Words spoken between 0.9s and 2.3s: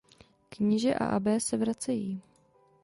a abbé se vracejí.